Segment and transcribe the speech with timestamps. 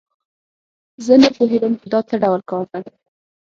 [1.05, 2.79] زه نه پوهیږم چې دا څه ډول کار ده